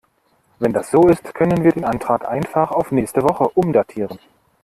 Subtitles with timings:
[0.57, 4.17] Wenn das so ist, können wir den Antrag einfach auf nächste Woche umdatieren.